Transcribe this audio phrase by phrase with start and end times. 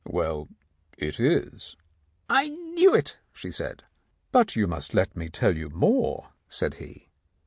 [0.07, 0.47] "Well,
[0.97, 1.77] it is."
[2.27, 3.83] "I knew it," she said.
[4.31, 7.09] "But you must let me tell you more," said he.